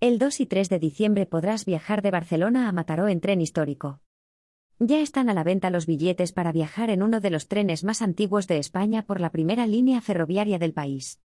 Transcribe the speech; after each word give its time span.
El 0.00 0.20
2 0.20 0.38
y 0.38 0.46
3 0.46 0.68
de 0.68 0.78
diciembre 0.78 1.26
podrás 1.26 1.64
viajar 1.64 2.02
de 2.02 2.12
Barcelona 2.12 2.68
a 2.68 2.72
Mataró 2.72 3.08
en 3.08 3.20
tren 3.20 3.40
histórico. 3.40 4.00
Ya 4.78 5.00
están 5.00 5.28
a 5.28 5.34
la 5.34 5.42
venta 5.42 5.70
los 5.70 5.86
billetes 5.86 6.30
para 6.30 6.52
viajar 6.52 6.90
en 6.90 7.02
uno 7.02 7.18
de 7.18 7.30
los 7.30 7.48
trenes 7.48 7.82
más 7.82 8.00
antiguos 8.00 8.46
de 8.46 8.58
España 8.58 9.02
por 9.02 9.20
la 9.20 9.32
primera 9.32 9.66
línea 9.66 10.00
ferroviaria 10.00 10.60
del 10.60 10.72
país. 10.72 11.20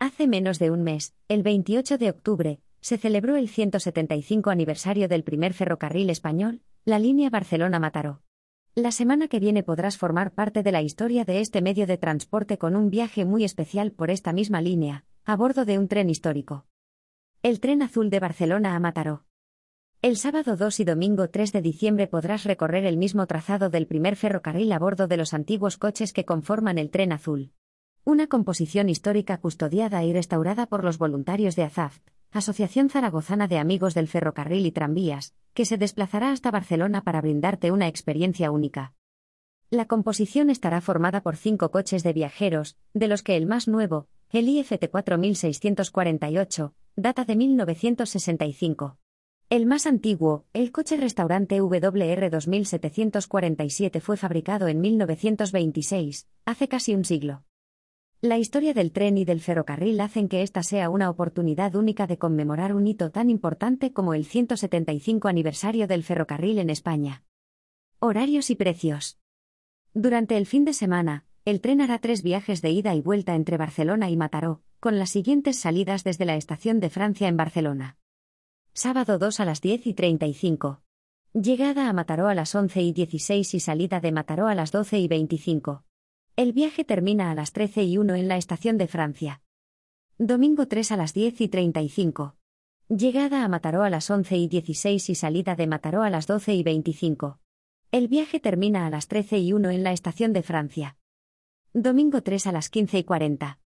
Hace 0.00 0.26
menos 0.26 0.58
de 0.58 0.72
un 0.72 0.82
mes, 0.82 1.14
el 1.28 1.44
28 1.44 1.96
de 1.96 2.10
octubre, 2.10 2.60
se 2.80 2.98
celebró 2.98 3.36
el 3.36 3.48
175 3.48 4.50
aniversario 4.50 5.06
del 5.06 5.22
primer 5.22 5.54
ferrocarril 5.54 6.10
español, 6.10 6.60
la 6.84 6.98
línea 6.98 7.30
Barcelona-Mataró. 7.30 8.20
La 8.74 8.90
semana 8.90 9.28
que 9.28 9.38
viene 9.38 9.62
podrás 9.62 9.96
formar 9.96 10.34
parte 10.34 10.64
de 10.64 10.72
la 10.72 10.82
historia 10.82 11.24
de 11.24 11.38
este 11.38 11.62
medio 11.62 11.86
de 11.86 11.98
transporte 11.98 12.58
con 12.58 12.74
un 12.74 12.90
viaje 12.90 13.24
muy 13.24 13.44
especial 13.44 13.92
por 13.92 14.10
esta 14.10 14.32
misma 14.32 14.60
línea, 14.60 15.04
a 15.24 15.36
bordo 15.36 15.64
de 15.64 15.78
un 15.78 15.86
tren 15.86 16.10
histórico. 16.10 16.66
El 17.44 17.58
tren 17.58 17.82
azul 17.82 18.08
de 18.08 18.20
Barcelona 18.20 18.76
a 18.76 18.78
Mataró. 18.78 19.24
El 20.00 20.16
sábado 20.16 20.56
2 20.56 20.78
y 20.78 20.84
domingo 20.84 21.28
3 21.28 21.50
de 21.50 21.60
diciembre 21.60 22.06
podrás 22.06 22.44
recorrer 22.44 22.84
el 22.84 22.96
mismo 22.96 23.26
trazado 23.26 23.68
del 23.68 23.88
primer 23.88 24.14
ferrocarril 24.14 24.70
a 24.70 24.78
bordo 24.78 25.08
de 25.08 25.16
los 25.16 25.34
antiguos 25.34 25.76
coches 25.76 26.12
que 26.12 26.24
conforman 26.24 26.78
el 26.78 26.90
tren 26.90 27.10
azul. 27.10 27.50
Una 28.04 28.28
composición 28.28 28.88
histórica 28.88 29.38
custodiada 29.38 30.04
y 30.04 30.12
restaurada 30.12 30.66
por 30.66 30.84
los 30.84 30.98
voluntarios 30.98 31.56
de 31.56 31.64
AZAFT, 31.64 32.10
Asociación 32.30 32.90
Zaragozana 32.90 33.48
de 33.48 33.58
Amigos 33.58 33.94
del 33.94 34.06
Ferrocarril 34.06 34.64
y 34.64 34.70
Tranvías, 34.70 35.34
que 35.52 35.64
se 35.64 35.76
desplazará 35.76 36.30
hasta 36.30 36.52
Barcelona 36.52 37.02
para 37.02 37.20
brindarte 37.20 37.72
una 37.72 37.88
experiencia 37.88 38.52
única. 38.52 38.94
La 39.68 39.86
composición 39.86 40.48
estará 40.48 40.80
formada 40.80 41.24
por 41.24 41.34
cinco 41.34 41.72
coches 41.72 42.04
de 42.04 42.12
viajeros, 42.12 42.76
de 42.94 43.08
los 43.08 43.24
que 43.24 43.36
el 43.36 43.46
más 43.46 43.66
nuevo, 43.66 44.06
el 44.30 44.48
IFT 44.48 44.88
4648, 44.90 46.74
data 46.96 47.24
de 47.24 47.36
1965. 47.36 48.98
El 49.48 49.64
más 49.66 49.86
antiguo, 49.86 50.44
el 50.52 50.72
coche 50.72 50.98
restaurante 50.98 51.60
WR 51.60 52.30
2747 52.30 54.00
fue 54.00 54.16
fabricado 54.18 54.68
en 54.68 54.80
1926, 54.80 56.28
hace 56.44 56.68
casi 56.68 56.94
un 56.94 57.04
siglo. 57.04 57.44
La 58.20 58.38
historia 58.38 58.74
del 58.74 58.92
tren 58.92 59.16
y 59.16 59.24
del 59.24 59.40
ferrocarril 59.40 60.00
hacen 60.00 60.28
que 60.28 60.42
esta 60.42 60.62
sea 60.62 60.90
una 60.90 61.08
oportunidad 61.08 61.74
única 61.74 62.06
de 62.06 62.18
conmemorar 62.18 62.74
un 62.74 62.86
hito 62.86 63.10
tan 63.10 63.30
importante 63.30 63.92
como 63.92 64.12
el 64.12 64.26
175 64.26 65.28
aniversario 65.28 65.86
del 65.88 66.04
ferrocarril 66.04 66.58
en 66.58 66.70
España. 66.70 67.24
Horarios 68.00 68.50
y 68.50 68.54
precios. 68.54 69.18
Durante 69.94 70.36
el 70.36 70.46
fin 70.46 70.64
de 70.64 70.74
semana, 70.74 71.24
el 71.46 71.60
tren 71.60 71.80
hará 71.80 71.98
tres 71.98 72.22
viajes 72.22 72.60
de 72.62 72.70
ida 72.70 72.94
y 72.94 73.00
vuelta 73.00 73.34
entre 73.34 73.56
Barcelona 73.56 74.10
y 74.10 74.16
Mataró, 74.16 74.62
con 74.82 74.98
las 74.98 75.10
siguientes 75.10 75.60
salidas 75.60 76.02
desde 76.02 76.24
la 76.24 76.34
estación 76.34 76.80
de 76.80 76.90
Francia 76.90 77.28
en 77.28 77.36
Barcelona. 77.36 77.98
Sábado 78.74 79.16
2 79.16 79.38
a 79.38 79.44
las 79.44 79.60
10 79.60 79.86
y 79.86 79.94
35. 79.94 80.82
Llegada 81.32 81.88
a 81.88 81.92
Mataró 81.92 82.26
a 82.26 82.34
las 82.34 82.52
11 82.52 82.82
y 82.82 82.92
16 82.92 83.54
y 83.54 83.60
salida 83.60 84.00
de 84.00 84.10
Mataró 84.10 84.48
a 84.48 84.56
las 84.56 84.72
12 84.72 84.98
y 84.98 85.06
25. 85.06 85.84
El 86.34 86.52
viaje 86.52 86.82
termina 86.82 87.30
a 87.30 87.36
las 87.36 87.52
13 87.52 87.84
y 87.84 87.96
1 87.96 88.16
en 88.16 88.26
la 88.26 88.36
estación 88.36 88.76
de 88.76 88.88
Francia. 88.88 89.40
Domingo 90.18 90.66
3 90.66 90.90
a 90.90 90.96
las 90.96 91.14
10 91.14 91.42
y 91.42 91.46
35. 91.46 92.34
Llegada 92.88 93.44
a 93.44 93.48
Mataró 93.48 93.84
a 93.84 93.90
las 93.90 94.10
11 94.10 94.36
y 94.36 94.48
16 94.48 95.10
y 95.10 95.14
salida 95.14 95.54
de 95.54 95.68
Mataró 95.68 96.02
a 96.02 96.10
las 96.10 96.26
12 96.26 96.54
y 96.54 96.64
25. 96.64 97.38
El 97.92 98.08
viaje 98.08 98.40
termina 98.40 98.84
a 98.88 98.90
las 98.90 99.06
13 99.06 99.38
y 99.38 99.52
1 99.52 99.70
en 99.70 99.84
la 99.84 99.92
estación 99.92 100.32
de 100.32 100.42
Francia. 100.42 100.96
Domingo 101.72 102.24
3 102.24 102.48
a 102.48 102.52
las 102.52 102.68
15 102.68 102.98
y 102.98 103.04
40. 103.04 103.61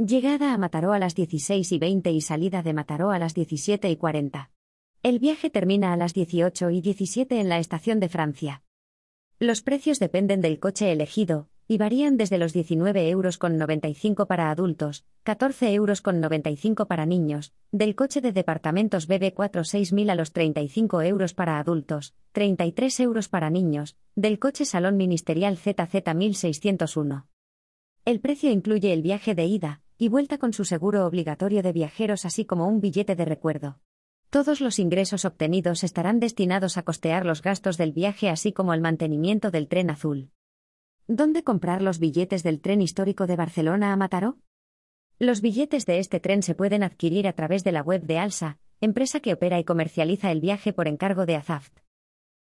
Llegada 0.00 0.54
a 0.54 0.58
Mataró 0.58 0.92
a 0.92 1.00
las 1.00 1.16
16 1.16 1.72
y 1.72 1.78
20 1.80 2.12
y 2.12 2.20
salida 2.20 2.62
de 2.62 2.72
Mataró 2.72 3.10
a 3.10 3.18
las 3.18 3.34
17 3.34 3.90
y 3.90 3.96
40. 3.96 4.52
El 5.02 5.18
viaje 5.18 5.50
termina 5.50 5.92
a 5.92 5.96
las 5.96 6.14
18 6.14 6.70
y 6.70 6.80
17 6.80 7.40
en 7.40 7.48
la 7.48 7.58
estación 7.58 7.98
de 7.98 8.08
Francia. 8.08 8.62
Los 9.40 9.60
precios 9.60 9.98
dependen 9.98 10.40
del 10.40 10.60
coche 10.60 10.92
elegido, 10.92 11.48
y 11.66 11.78
varían 11.78 12.16
desde 12.16 12.38
los 12.38 12.52
19 12.52 13.08
euros 13.08 13.38
con 13.38 13.56
95 13.56 14.26
para 14.26 14.52
adultos, 14.52 15.04
14 15.24 15.74
euros 15.74 16.00
con 16.00 16.20
95 16.20 16.86
para 16.86 17.04
niños, 17.04 17.52
del 17.72 17.96
coche 17.96 18.20
de 18.20 18.30
departamentos 18.30 19.08
BB4 19.08 19.64
6000 19.64 20.10
a 20.10 20.14
los 20.14 20.30
35 20.30 21.02
euros 21.02 21.34
para 21.34 21.58
adultos, 21.58 22.14
33 22.30 23.00
euros 23.00 23.28
para 23.28 23.50
niños, 23.50 23.96
del 24.14 24.38
coche 24.38 24.64
salón 24.64 24.96
ministerial 24.96 25.56
ZZ 25.56 26.14
1601. 26.14 27.26
El 28.04 28.20
precio 28.20 28.52
incluye 28.52 28.92
el 28.92 29.02
viaje 29.02 29.34
de 29.34 29.44
ida 29.44 29.82
y 29.98 30.08
vuelta 30.08 30.38
con 30.38 30.52
su 30.52 30.64
seguro 30.64 31.04
obligatorio 31.04 31.62
de 31.62 31.72
viajeros 31.72 32.24
así 32.24 32.44
como 32.44 32.68
un 32.68 32.80
billete 32.80 33.16
de 33.16 33.24
recuerdo. 33.24 33.80
Todos 34.30 34.60
los 34.60 34.78
ingresos 34.78 35.24
obtenidos 35.24 35.82
estarán 35.82 36.20
destinados 36.20 36.76
a 36.76 36.84
costear 36.84 37.26
los 37.26 37.42
gastos 37.42 37.76
del 37.76 37.92
viaje 37.92 38.28
así 38.28 38.52
como 38.52 38.72
al 38.72 38.80
mantenimiento 38.80 39.50
del 39.50 39.66
tren 39.66 39.90
azul. 39.90 40.30
¿Dónde 41.08 41.42
comprar 41.42 41.82
los 41.82 41.98
billetes 41.98 42.42
del 42.42 42.60
tren 42.60 42.80
histórico 42.80 43.26
de 43.26 43.36
Barcelona 43.36 43.92
a 43.92 43.96
Mataró? 43.96 44.38
Los 45.18 45.40
billetes 45.40 45.84
de 45.84 45.98
este 45.98 46.20
tren 46.20 46.42
se 46.42 46.54
pueden 46.54 46.84
adquirir 46.84 47.26
a 47.26 47.32
través 47.32 47.64
de 47.64 47.72
la 47.72 47.82
web 47.82 48.02
de 48.02 48.18
Alsa, 48.18 48.58
empresa 48.80 49.18
que 49.18 49.32
opera 49.32 49.58
y 49.58 49.64
comercializa 49.64 50.30
el 50.30 50.40
viaje 50.40 50.72
por 50.72 50.86
encargo 50.86 51.26
de 51.26 51.34
Azaft. 51.34 51.78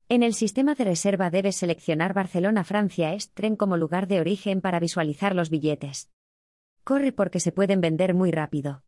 En 0.09 0.23
el 0.23 0.33
sistema 0.33 0.75
de 0.75 0.83
reserva 0.83 1.29
debes 1.29 1.55
seleccionar 1.55 2.13
Barcelona-Francia 2.13 3.13
Est 3.13 3.33
Tren 3.35 3.55
como 3.55 3.77
lugar 3.77 4.07
de 4.07 4.19
origen 4.19 4.59
para 4.59 4.79
visualizar 4.79 5.35
los 5.35 5.49
billetes. 5.49 6.09
Corre 6.87 7.11
porque 7.11 7.41
se 7.41 7.51
pueden 7.51 7.81
vender 7.81 8.13
muy 8.13 8.31
rápido. 8.31 8.81